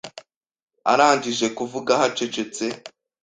[0.91, 2.65] Arangije kuvuga, hacecetse